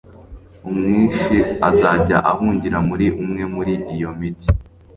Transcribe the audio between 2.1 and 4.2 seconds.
ahungira muri umwe muri iyo